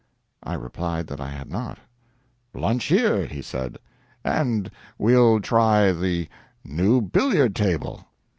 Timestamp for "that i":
1.09-1.27